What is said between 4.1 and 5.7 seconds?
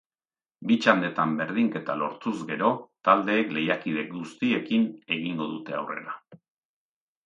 guztiekin egingo